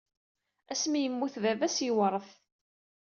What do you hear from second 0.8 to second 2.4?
ay yemmut baba-s, yewṛet.